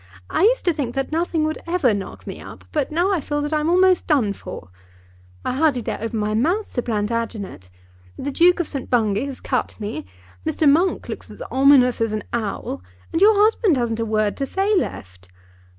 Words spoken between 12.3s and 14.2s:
owl; and your husband hasn't a